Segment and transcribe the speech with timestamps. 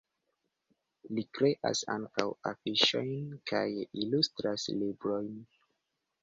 [1.17, 3.13] Li kreas ankaŭ afiŝojn
[3.53, 3.63] kaj
[4.07, 5.31] ilustras librojn.